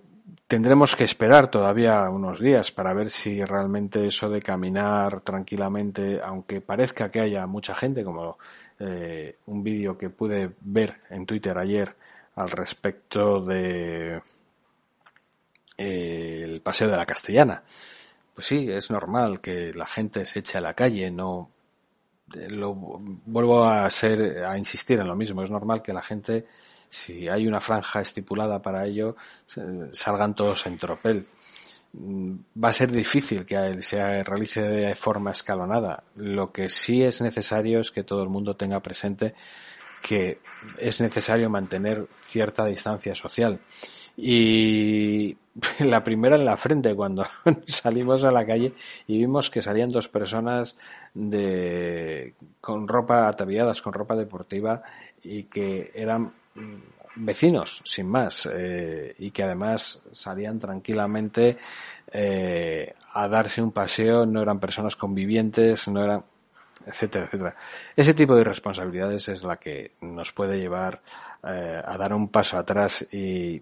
tendremos 0.47 0.95
que 0.95 1.05
esperar 1.05 1.49
todavía 1.49 2.09
unos 2.09 2.41
días 2.41 2.71
para 2.71 2.95
ver 2.95 3.11
si 3.11 3.45
realmente 3.45 4.07
eso 4.07 4.29
de 4.29 4.41
caminar 4.41 5.21
tranquilamente, 5.21 6.21
aunque 6.23 6.61
parezca 6.61 7.11
que 7.11 7.21
haya 7.21 7.47
mucha 7.47 7.75
gente, 7.75 8.05
como 8.05 8.39
eh, 8.79 9.39
un 9.47 9.63
vídeo 9.63 9.97
que 9.99 10.11
pude 10.11 10.53
ver 10.61 11.01
en 11.11 11.27
Twitter 11.27 11.57
ayer 11.59 11.95
al 12.37 12.51
respecto 12.51 13.41
de 13.41 14.21
eh, 15.79 16.43
el 16.45 16.61
paseo 16.61 16.89
de 16.89 16.97
la 16.97 17.07
Castellana. 17.07 17.63
Pues 18.35 18.47
sí, 18.47 18.71
es 18.71 18.91
normal 18.91 19.41
que 19.41 19.73
la 19.73 19.87
gente 19.87 20.25
se 20.25 20.41
eche 20.41 20.59
a 20.59 20.61
la 20.61 20.75
calle, 20.75 21.11
no 21.11 21.51
lo 22.51 22.75
vuelvo 22.75 23.65
a 23.65 23.89
ser 23.91 24.45
a 24.45 24.59
insistir 24.59 25.01
en 25.01 25.09
lo 25.09 25.17
mismo, 25.17 25.43
es 25.43 25.51
normal 25.51 25.83
que 25.83 25.93
la 25.93 26.03
gente 26.03 26.47
si 26.89 27.29
hay 27.29 27.47
una 27.47 27.61
franja 27.61 28.01
estipulada 28.01 28.61
para 28.61 28.87
ello, 28.87 29.17
salgan 29.93 30.35
todos 30.35 30.67
en 30.67 30.79
tropel. 30.79 31.27
Mm, 31.93 32.37
va 32.63 32.69
a 32.69 32.73
ser 32.73 32.91
difícil 32.91 33.45
que 33.45 33.83
se 33.83 34.25
realice 34.25 34.63
de 34.63 34.95
forma 34.95 35.31
escalonada. 35.31 36.03
Lo 36.17 36.53
que 36.53 36.69
sí 36.69 37.03
es 37.03 37.21
necesario 37.23 37.81
es 37.81 37.91
que 37.91 38.05
todo 38.05 38.23
el 38.23 38.29
mundo 38.29 38.55
tenga 38.57 38.81
presente 38.81 39.35
que 40.03 40.39
es 40.79 41.01
necesario 41.01 41.51
mantener 41.51 42.07
cierta 42.23 42.65
distancia 42.65 43.15
social. 43.15 43.61
Y 44.17 45.37
la 45.81 46.05
primera 46.05 46.37
en 46.37 46.45
la 46.45 46.57
frente 46.57 46.95
cuando 46.95 47.27
salimos 47.67 48.25
a 48.25 48.31
la 48.31 48.47
calle 48.47 48.73
y 49.07 49.19
vimos 49.19 49.51
que 49.51 49.63
salían 49.63 49.91
dos 49.91 50.09
personas 50.09 50.77
de 51.15 52.35
con 52.61 52.87
ropa 52.87 53.29
ataviadas 53.29 53.81
con 53.81 53.93
ropa 53.93 54.17
deportiva 54.17 54.83
y 55.23 55.45
que 55.45 55.93
eran 55.95 56.33
vecinos, 57.17 57.81
sin 57.85 58.09
más, 58.09 58.49
eh, 58.53 59.15
y 59.19 59.31
que 59.31 59.43
además 59.43 60.01
salían 60.13 60.59
tranquilamente 60.59 61.57
eh, 62.13 62.95
a 63.15 63.29
darse 63.29 63.63
un 63.63 63.73
paseo, 63.73 64.27
no 64.27 64.43
eran 64.43 64.61
personas 64.61 64.97
convivientes, 64.97 65.89
no 65.89 66.05
eran, 66.05 66.23
etcétera, 66.87 67.25
etcétera. 67.27 67.57
Ese 67.97 68.15
tipo 68.15 68.37
de 68.37 68.45
responsabilidades 68.45 69.29
es 69.29 69.43
la 69.43 69.57
que 69.57 69.93
nos 70.03 70.33
puede 70.33 70.59
llevar 70.59 71.01
eh, 71.43 71.83
a 71.85 71.97
dar 71.97 72.13
un 72.13 72.29
paso 72.29 72.59
atrás 72.59 73.07
y 73.11 73.61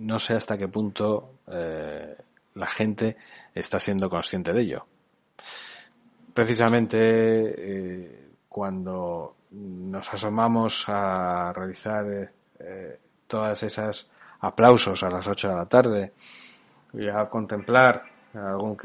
no 0.00 0.18
sé 0.18 0.34
hasta 0.34 0.58
qué 0.58 0.68
punto 0.68 1.36
la 1.46 2.66
gente 2.66 3.16
está 3.54 3.78
siendo 3.78 4.10
consciente 4.10 4.52
de 4.52 4.60
ello. 4.60 4.84
Precisamente 6.34 8.28
cuando 8.48 9.36
nos 9.52 10.12
asomamos 10.12 10.84
a 10.88 11.52
realizar 11.52 12.32
eh, 12.58 12.98
todas 13.26 13.62
esas 13.62 14.08
aplausos 14.40 15.02
a 15.02 15.10
las 15.10 15.26
8 15.26 15.48
de 15.48 15.54
la 15.54 15.66
tarde 15.66 16.12
y 16.92 17.08
a 17.08 17.28
contemplar 17.28 18.02
eh, 18.34 18.38
alguna 18.38 18.76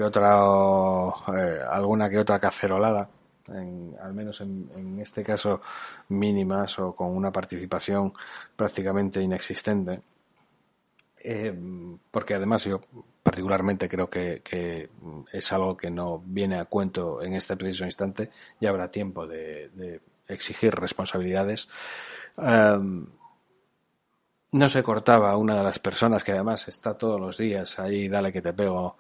que 2.10 2.20
otra 2.20 2.40
cacerolada 2.40 3.10
al 3.48 4.14
menos 4.14 4.42
en, 4.42 5.00
este 5.00 5.24
caso 5.24 5.62
mínimas 6.10 6.80
o 6.80 6.96
con 6.96 7.16
una 7.16 7.32
participación 7.32 8.12
prácticamente 8.56 9.22
inexistente 9.22 10.02
eh, 11.26 11.54
porque 12.12 12.36
además 12.36 12.66
yo 12.66 12.82
particularmente 13.24 13.90
creo 13.90 14.10
que, 14.10 14.90
es 15.32 15.52
algo 15.52 15.76
que 15.76 15.90
no 15.90 16.22
viene 16.26 16.60
a 16.60 16.66
cuento 16.66 17.22
en 17.22 17.34
este 17.34 17.58
preciso 17.58 17.86
instante 17.86 18.30
ya 18.60 18.70
habrá 18.70 18.92
tiempo 18.92 19.26
de 19.26 20.02
exigir 20.28 20.74
responsabilidades. 20.74 21.70
no 24.52 24.70
se 24.70 24.84
cortaba 24.84 25.38
una 25.38 25.58
de 25.58 25.64
las 25.64 25.80
personas 25.80 26.24
que 26.24 26.32
además 26.32 26.68
está 26.68 26.98
todos 26.98 27.20
los 27.20 27.38
días 27.38 27.80
ahí, 27.80 28.08
dale 28.08 28.32
que 28.32 28.42
te 28.42 28.54
pego, 28.54 28.98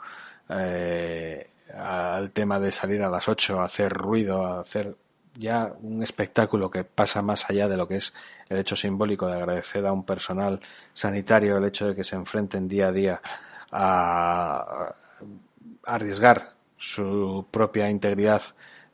eh, 0.50 1.50
al 1.74 2.32
tema 2.32 2.60
de 2.60 2.72
salir 2.72 3.02
a 3.02 3.10
las 3.10 3.28
8, 3.28 3.62
hacer 3.62 3.92
ruido, 3.92 4.46
a 4.46 4.62
hacer 4.62 4.96
ya 5.36 5.74
un 5.82 6.02
espectáculo 6.02 6.72
que 6.72 6.84
pasa 6.84 7.22
más 7.22 7.50
allá 7.50 7.68
de 7.68 7.78
lo 7.78 7.88
que 7.88 7.98
es 7.98 8.14
el 8.50 8.58
hecho 8.58 8.76
simbólico 8.76 9.28
de 9.28 9.36
agradecer 9.36 9.86
a 9.86 9.92
un 9.92 10.04
personal 10.04 10.60
sanitario 10.94 11.58
el 11.58 11.66
hecho 11.66 11.88
de 11.88 11.96
que 11.96 12.04
se 12.04 12.16
enfrenten 12.16 12.68
día 12.68 12.88
a 12.88 12.92
día 12.92 13.22
a 13.72 14.94
arriesgar 15.86 16.54
su 16.78 17.46
propia 17.52 17.90
integridad 17.90 18.42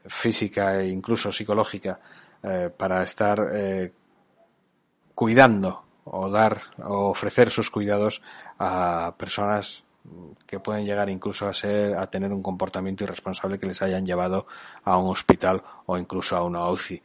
física 0.05 0.81
e 0.81 0.87
incluso 0.87 1.31
psicológica 1.31 1.99
eh, 2.43 2.69
para 2.75 3.03
estar 3.03 3.49
eh, 3.53 3.91
cuidando 5.13 5.83
o 6.05 6.29
dar 6.29 6.59
o 6.83 7.09
ofrecer 7.09 7.51
sus 7.51 7.69
cuidados 7.69 8.21
a 8.57 9.13
personas 9.17 9.83
que 10.45 10.59
pueden 10.59 10.85
llegar 10.85 11.09
incluso 11.09 11.47
a 11.47 11.53
ser 11.53 11.95
a 11.95 12.07
tener 12.07 12.31
un 12.33 12.41
comportamiento 12.41 13.03
irresponsable 13.03 13.59
que 13.59 13.67
les 13.67 13.81
hayan 13.81 14.05
llevado 14.05 14.45
a 14.83 14.97
un 14.97 15.09
hospital 15.09 15.61
o 15.85 15.97
incluso 15.97 16.35
a 16.35 16.43
una 16.43 16.69
UCI. 16.69 17.01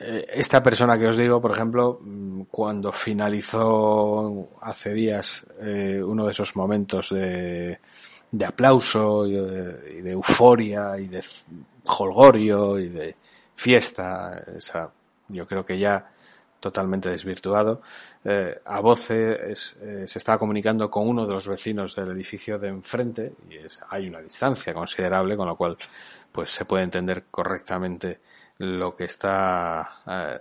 Eh, 0.00 0.26
esta 0.34 0.62
persona 0.62 0.98
que 0.98 1.06
os 1.06 1.16
digo, 1.16 1.40
por 1.40 1.52
ejemplo, 1.52 2.00
mm, 2.00 2.42
cuando 2.50 2.92
finalizó 2.92 4.48
hace 4.62 4.94
días 4.94 5.46
uno 5.60 6.24
de 6.24 6.30
esos 6.30 6.56
momentos 6.56 7.10
de, 7.10 7.78
aplauso 8.46 9.26
y 9.26 9.32
de, 9.32 10.10
euforia 10.10 10.98
y 10.98 11.06
de 11.08 11.22
holgorio 11.86 12.78
y 12.78 12.88
de 12.88 13.16
fiesta, 13.54 14.42
esa, 14.56 14.90
yo 15.28 15.46
creo 15.46 15.64
que 15.64 15.78
ya 15.78 16.10
totalmente 16.60 17.10
desvirtuado. 17.10 17.82
Eh, 18.24 18.60
a 18.64 18.80
voces 18.80 19.76
eh, 19.80 20.04
se 20.06 20.18
estaba 20.18 20.38
comunicando 20.38 20.90
con 20.90 21.08
uno 21.08 21.26
de 21.26 21.32
los 21.32 21.48
vecinos 21.48 21.96
del 21.96 22.10
edificio 22.10 22.58
de 22.58 22.68
enfrente 22.68 23.32
y 23.48 23.56
es, 23.56 23.80
hay 23.88 24.08
una 24.08 24.20
distancia 24.20 24.72
considerable, 24.72 25.36
con 25.36 25.48
lo 25.48 25.56
cual 25.56 25.76
pues 26.30 26.52
se 26.52 26.66
puede 26.66 26.84
entender 26.84 27.24
correctamente 27.30 28.20
lo 28.58 28.94
que 28.94 29.04
está 29.04 30.02
eh, 30.06 30.38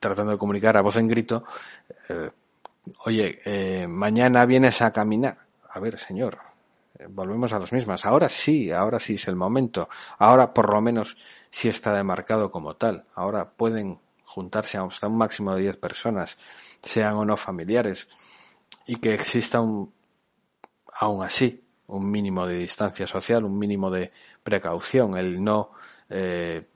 tratando 0.00 0.32
de 0.32 0.38
comunicar 0.38 0.76
a 0.76 0.80
voz 0.80 0.96
en 0.96 1.06
grito. 1.06 1.44
Oye, 3.04 3.86
mañana 3.86 4.44
vienes 4.44 4.82
a 4.82 4.90
caminar. 4.90 5.38
A 5.68 5.78
ver, 5.78 6.00
señor, 6.00 6.38
volvemos 7.10 7.52
a 7.52 7.60
las 7.60 7.72
mismas. 7.72 8.04
Ahora 8.04 8.28
sí, 8.28 8.72
ahora 8.72 8.98
sí 8.98 9.14
es 9.14 9.28
el 9.28 9.36
momento. 9.36 9.88
Ahora 10.18 10.52
por 10.52 10.72
lo 10.72 10.80
menos 10.80 11.16
sí 11.50 11.68
está 11.68 11.92
demarcado 11.92 12.50
como 12.50 12.74
tal. 12.74 13.04
Ahora 13.14 13.50
pueden 13.50 14.00
juntarse 14.32 14.78
hasta 14.78 15.08
un 15.08 15.18
máximo 15.18 15.54
de 15.54 15.62
10 15.62 15.76
personas, 15.76 16.38
sean 16.82 17.14
o 17.14 17.24
no 17.24 17.36
familiares, 17.36 18.08
y 18.86 18.96
que 18.96 19.12
exista 19.12 19.60
un, 19.60 19.92
aún 20.94 21.22
así, 21.22 21.62
un 21.88 22.10
mínimo 22.10 22.46
de 22.46 22.56
distancia 22.56 23.06
social, 23.06 23.44
un 23.44 23.58
mínimo 23.58 23.90
de 23.90 24.10
precaución, 24.42 25.18
el 25.18 25.44
no 25.44 25.72
eh, 26.08 26.66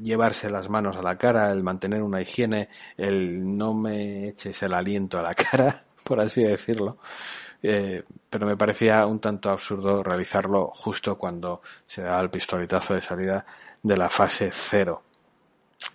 llevarse 0.00 0.48
las 0.50 0.68
manos 0.68 0.96
a 0.96 1.02
la 1.02 1.18
cara, 1.18 1.50
el 1.50 1.64
mantener 1.64 2.00
una 2.00 2.22
higiene, 2.22 2.68
el 2.96 3.56
no 3.56 3.74
me 3.74 4.28
eches 4.28 4.62
el 4.62 4.74
aliento 4.74 5.18
a 5.18 5.22
la 5.22 5.34
cara, 5.50 5.84
por 6.04 6.20
así 6.20 6.44
decirlo, 6.44 6.98
eh, 7.60 8.04
pero 8.30 8.46
me 8.46 8.56
parecía 8.56 9.04
un 9.06 9.18
tanto 9.18 9.50
absurdo 9.50 10.04
realizarlo 10.04 10.68
justo 10.68 11.18
cuando 11.18 11.60
se 11.88 12.02
da 12.02 12.20
el 12.20 12.30
pistoletazo 12.30 12.94
de 12.94 13.02
salida 13.02 13.44
de 13.82 13.96
la 13.96 14.08
fase 14.08 14.50
cero. 14.52 15.02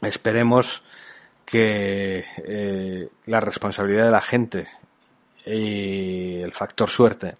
Esperemos 0.02 0.84
que 1.45 2.26
eh, 2.38 3.10
la 3.26 3.39
responsabilidad 3.39 4.06
de 4.06 4.12
la 4.12 4.21
gente 4.21 4.67
y 5.45 6.41
el 6.41 6.54
factor 6.54 6.89
suerte 6.89 7.36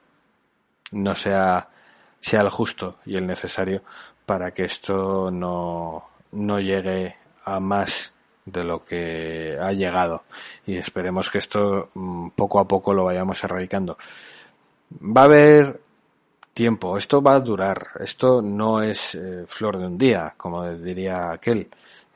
no 0.92 1.14
sea, 1.14 1.68
sea 2.20 2.42
el 2.42 2.50
justo 2.50 3.00
y 3.06 3.18
el 3.18 3.28
necesario 3.28 3.84
para 4.26 4.52
que 4.52 4.64
esto 4.64 5.30
no, 5.30 6.10
no 6.32 6.60
llegue 6.60 7.16
a 7.44 7.60
más 7.60 8.14
de 8.46 8.64
lo 8.64 8.84
que 8.84 9.58
ha 9.62 9.74
llegado 9.74 10.24
y 10.66 10.78
esperemos 10.78 11.30
que 11.30 11.40
esto 11.40 11.90
mm, 11.94 12.30
poco 12.30 12.60
a 12.60 12.68
poco 12.68 12.94
lo 12.94 13.04
vayamos 13.04 13.44
erradicando. 13.44 13.98
Va 15.02 15.22
a 15.22 15.26
haber 15.26 15.82
tiempo, 16.54 16.98
esto 16.98 17.22
va 17.22 17.36
a 17.36 17.40
durar, 17.42 17.90
esto 18.00 18.42
no 18.42 18.82
es 18.82 19.16
eh, 19.16 19.46
flor 19.48 19.78
de 19.78 19.86
un 19.86 19.98
día, 19.98 20.34
como 20.38 20.68
diría 20.72 21.32
aquel. 21.32 21.68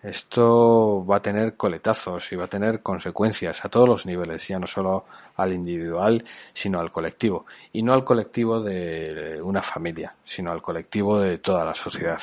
Esto 0.04 1.06
va 1.06 1.18
a 1.18 1.22
tener 1.22 1.56
coletazos 1.56 2.32
y 2.32 2.36
va 2.36 2.46
a 2.46 2.48
tener 2.48 2.82
consecuencias 2.82 3.64
a 3.64 3.70
todos 3.70 3.88
los 3.88 4.06
niveles, 4.06 4.48
ya 4.48 4.58
no 4.58 4.66
solo 4.66 5.06
al 5.36 5.54
individual, 5.54 6.24
sino 6.54 6.80
al 6.80 6.92
colectivo. 6.92 7.46
Y 7.74 7.84
no 7.84 7.94
al 7.94 8.04
colectivo 8.04 8.62
de 8.62 9.40
una 9.42 9.62
familia, 9.62 10.16
sino 10.24 10.52
al 10.52 10.62
colectivo 10.62 11.20
de 11.20 11.38
toda 11.38 11.64
la 11.64 11.76
sociedad 11.76 12.20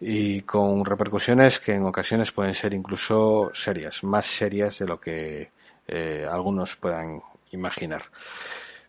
y 0.00 0.42
con 0.42 0.84
repercusiones 0.84 1.58
que 1.58 1.74
en 1.74 1.84
ocasiones 1.84 2.32
pueden 2.32 2.54
ser 2.54 2.72
incluso 2.72 3.50
serias, 3.52 4.04
más 4.04 4.26
serias 4.26 4.78
de 4.78 4.86
lo 4.86 5.00
que 5.00 5.50
eh, 5.86 6.26
algunos 6.30 6.76
puedan 6.76 7.20
imaginar. 7.50 8.02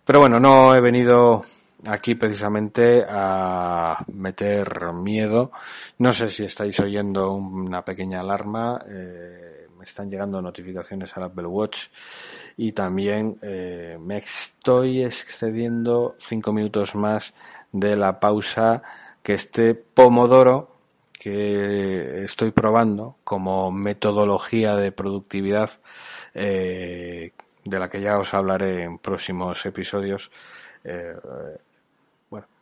Pero 0.06 0.20
bueno, 0.20 0.40
no 0.40 0.76
he 0.76 0.82
venido 0.82 1.44
aquí 1.86 2.16
precisamente 2.16 3.06
a 3.08 4.04
meter 4.14 4.94
miedo. 4.94 5.52
No 5.98 6.14
sé 6.14 6.30
si 6.30 6.46
estáis 6.46 6.80
oyendo 6.80 7.34
una 7.34 7.84
pequeña 7.84 8.22
alarma. 8.22 8.84
Eh, 8.88 9.68
me 9.78 9.86
están 9.86 10.10
llegando 10.10 10.42
notificaciones 10.42 11.16
al 11.16 11.24
Apple 11.24 11.48
Watch 11.48 11.88
y 12.58 12.74
también 12.74 13.38
eh, 13.42 13.98
me 14.00 14.18
estoy 14.18 15.04
excediendo 15.04 16.16
cinco 16.20 16.52
minutos 16.52 16.96
más 16.96 17.34
de 17.72 17.96
la 17.96 18.20
pausa 18.20 18.84
que 19.24 19.34
este 19.34 19.76
Pomodoro 19.76 20.76
que 21.14 22.24
estoy 22.24 22.52
probando 22.52 23.18
como 23.24 23.72
metodología 23.72 24.76
de 24.76 24.92
productividad 24.92 25.72
eh, 26.34 27.32
de 27.64 27.80
la 27.80 27.90
que 27.90 28.02
ya 28.02 28.18
os 28.18 28.34
hablaré 28.34 28.84
en 28.84 29.00
próximos 29.00 29.66
episodios 29.66 30.32
eh, 30.84 31.14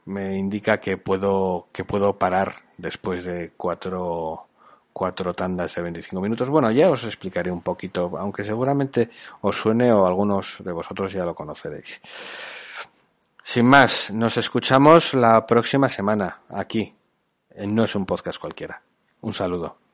me 0.07 0.37
indica 0.37 0.79
que 0.79 0.97
puedo 0.97 1.67
que 1.71 1.83
puedo 1.83 2.17
parar 2.17 2.53
después 2.77 3.23
de 3.23 3.51
cuatro 3.55 4.47
cuatro 4.93 5.33
tandas 5.35 5.75
de 5.75 5.83
25 5.83 6.19
minutos. 6.19 6.49
Bueno, 6.49 6.71
ya 6.71 6.89
os 6.89 7.03
explicaré 7.03 7.51
un 7.51 7.61
poquito, 7.61 8.17
aunque 8.17 8.43
seguramente 8.43 9.11
os 9.41 9.55
suene 9.55 9.93
o 9.93 10.07
algunos 10.07 10.57
de 10.59 10.71
vosotros 10.71 11.13
ya 11.13 11.23
lo 11.23 11.35
conoceréis. 11.35 12.01
Sin 13.43 13.65
más, 13.65 14.09
nos 14.11 14.37
escuchamos 14.37 15.13
la 15.13 15.45
próxima 15.45 15.87
semana 15.87 16.41
aquí, 16.49 16.93
No 17.65 17.83
es 17.83 17.95
un 17.95 18.05
podcast 18.05 18.39
cualquiera. 18.39 18.81
Un 19.21 19.33
saludo. 19.33 19.86